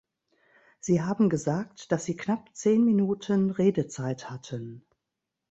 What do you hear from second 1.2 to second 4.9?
gesagt, dass Sie knapp zehn Minuten Redezeit hatten.